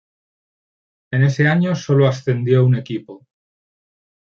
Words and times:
En 1.11 1.21
ese 1.21 1.47
año, 1.47 1.75
sólo 1.75 2.07
ascendió 2.07 2.65
un 2.65 2.73
equipo. 2.75 3.27